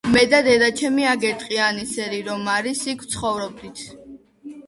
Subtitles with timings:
[0.13, 3.85] მე და დედაჩემი, აგერ ტყიანი სერი რომ არის იქ ვცხოვრობდით.